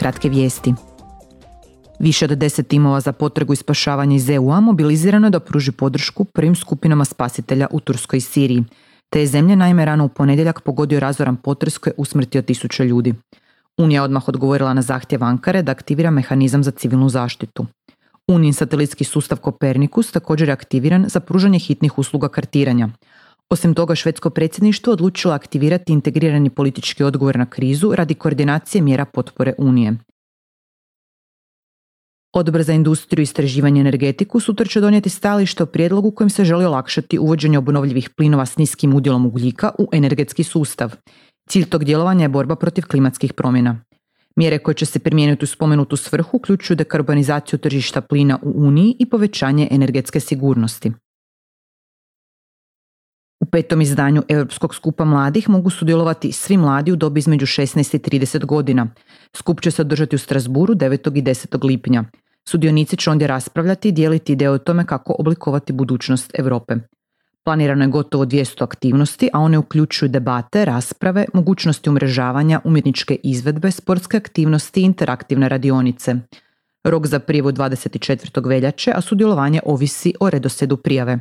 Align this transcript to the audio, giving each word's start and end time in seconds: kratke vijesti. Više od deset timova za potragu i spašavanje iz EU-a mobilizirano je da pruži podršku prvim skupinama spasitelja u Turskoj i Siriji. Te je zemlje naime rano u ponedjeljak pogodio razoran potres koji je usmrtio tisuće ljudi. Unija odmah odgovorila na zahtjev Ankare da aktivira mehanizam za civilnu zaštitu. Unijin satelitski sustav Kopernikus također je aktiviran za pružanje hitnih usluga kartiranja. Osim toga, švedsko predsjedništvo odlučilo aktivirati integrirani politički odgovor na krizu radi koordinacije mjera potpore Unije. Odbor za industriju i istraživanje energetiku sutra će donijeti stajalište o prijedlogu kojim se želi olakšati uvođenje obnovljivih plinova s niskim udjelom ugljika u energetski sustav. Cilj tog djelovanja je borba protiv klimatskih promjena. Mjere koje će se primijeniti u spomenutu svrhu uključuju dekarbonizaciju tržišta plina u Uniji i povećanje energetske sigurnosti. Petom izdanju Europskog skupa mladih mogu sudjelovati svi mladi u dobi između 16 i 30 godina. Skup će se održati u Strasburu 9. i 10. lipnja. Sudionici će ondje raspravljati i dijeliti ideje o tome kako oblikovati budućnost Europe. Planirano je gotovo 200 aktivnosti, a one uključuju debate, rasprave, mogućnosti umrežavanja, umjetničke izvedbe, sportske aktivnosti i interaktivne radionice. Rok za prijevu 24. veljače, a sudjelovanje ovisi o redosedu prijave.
kratke 0.00 0.28
vijesti. 0.28 0.74
Više 1.98 2.24
od 2.24 2.30
deset 2.30 2.68
timova 2.68 3.00
za 3.00 3.12
potragu 3.12 3.52
i 3.52 3.56
spašavanje 3.56 4.16
iz 4.16 4.30
EU-a 4.30 4.60
mobilizirano 4.60 5.26
je 5.26 5.30
da 5.30 5.40
pruži 5.40 5.72
podršku 5.72 6.24
prvim 6.24 6.54
skupinama 6.54 7.04
spasitelja 7.04 7.66
u 7.70 7.80
Turskoj 7.80 8.16
i 8.16 8.20
Siriji. 8.20 8.64
Te 9.10 9.20
je 9.20 9.26
zemlje 9.26 9.56
naime 9.56 9.84
rano 9.84 10.04
u 10.04 10.08
ponedjeljak 10.08 10.60
pogodio 10.60 11.00
razoran 11.00 11.36
potres 11.36 11.78
koji 11.78 11.90
je 11.90 11.94
usmrtio 11.98 12.42
tisuće 12.42 12.84
ljudi. 12.84 13.14
Unija 13.78 14.02
odmah 14.02 14.28
odgovorila 14.28 14.74
na 14.74 14.82
zahtjev 14.82 15.24
Ankare 15.24 15.62
da 15.62 15.72
aktivira 15.72 16.10
mehanizam 16.10 16.64
za 16.64 16.70
civilnu 16.70 17.08
zaštitu. 17.08 17.66
Unijin 18.28 18.54
satelitski 18.54 19.04
sustav 19.04 19.38
Kopernikus 19.38 20.12
također 20.12 20.48
je 20.48 20.52
aktiviran 20.52 21.04
za 21.08 21.20
pružanje 21.20 21.58
hitnih 21.58 21.98
usluga 21.98 22.28
kartiranja. 22.28 22.88
Osim 23.52 23.74
toga, 23.74 23.94
švedsko 23.94 24.30
predsjedništvo 24.30 24.92
odlučilo 24.92 25.34
aktivirati 25.34 25.92
integrirani 25.92 26.50
politički 26.50 27.04
odgovor 27.04 27.36
na 27.36 27.46
krizu 27.46 27.92
radi 27.94 28.14
koordinacije 28.14 28.82
mjera 28.82 29.04
potpore 29.04 29.54
Unije. 29.58 29.96
Odbor 32.32 32.62
za 32.62 32.72
industriju 32.72 33.22
i 33.22 33.24
istraživanje 33.24 33.80
energetiku 33.80 34.40
sutra 34.40 34.66
će 34.66 34.80
donijeti 34.80 35.08
stajalište 35.08 35.62
o 35.62 35.66
prijedlogu 35.66 36.10
kojim 36.10 36.30
se 36.30 36.44
želi 36.44 36.64
olakšati 36.64 37.18
uvođenje 37.18 37.58
obnovljivih 37.58 38.10
plinova 38.10 38.46
s 38.46 38.56
niskim 38.56 38.94
udjelom 38.94 39.26
ugljika 39.26 39.70
u 39.78 39.88
energetski 39.92 40.44
sustav. 40.44 40.94
Cilj 41.48 41.64
tog 41.64 41.84
djelovanja 41.84 42.24
je 42.24 42.28
borba 42.28 42.56
protiv 42.56 42.84
klimatskih 42.90 43.32
promjena. 43.32 43.80
Mjere 44.36 44.58
koje 44.58 44.74
će 44.74 44.86
se 44.86 44.98
primijeniti 44.98 45.44
u 45.44 45.46
spomenutu 45.46 45.96
svrhu 45.96 46.36
uključuju 46.36 46.76
dekarbonizaciju 46.76 47.58
tržišta 47.58 48.00
plina 48.00 48.38
u 48.42 48.52
Uniji 48.66 48.96
i 48.98 49.06
povećanje 49.06 49.68
energetske 49.70 50.20
sigurnosti. 50.20 50.92
Petom 53.52 53.80
izdanju 53.80 54.22
Europskog 54.28 54.74
skupa 54.74 55.04
mladih 55.04 55.48
mogu 55.48 55.70
sudjelovati 55.70 56.32
svi 56.32 56.56
mladi 56.56 56.92
u 56.92 56.96
dobi 56.96 57.18
između 57.18 57.46
16 57.46 57.96
i 57.96 58.18
30 58.18 58.44
godina. 58.44 58.86
Skup 59.36 59.60
će 59.60 59.70
se 59.70 59.82
održati 59.82 60.16
u 60.16 60.18
Strasburu 60.18 60.74
9. 60.74 61.18
i 61.18 61.22
10. 61.22 61.64
lipnja. 61.64 62.04
Sudionici 62.48 62.96
će 62.96 63.10
ondje 63.10 63.26
raspravljati 63.26 63.88
i 63.88 63.92
dijeliti 63.92 64.32
ideje 64.32 64.50
o 64.50 64.58
tome 64.58 64.86
kako 64.86 65.16
oblikovati 65.18 65.72
budućnost 65.72 66.30
Europe. 66.38 66.74
Planirano 67.44 67.84
je 67.84 67.88
gotovo 67.88 68.24
200 68.24 68.62
aktivnosti, 68.62 69.30
a 69.32 69.40
one 69.40 69.58
uključuju 69.58 70.08
debate, 70.08 70.64
rasprave, 70.64 71.24
mogućnosti 71.34 71.90
umrežavanja, 71.90 72.60
umjetničke 72.64 73.16
izvedbe, 73.22 73.70
sportske 73.70 74.16
aktivnosti 74.16 74.80
i 74.80 74.84
interaktivne 74.84 75.48
radionice. 75.48 76.14
Rok 76.84 77.06
za 77.06 77.18
prijevu 77.18 77.52
24. 77.52 78.48
veljače, 78.48 78.92
a 78.94 79.00
sudjelovanje 79.00 79.60
ovisi 79.64 80.14
o 80.20 80.30
redosedu 80.30 80.76
prijave. 80.76 81.18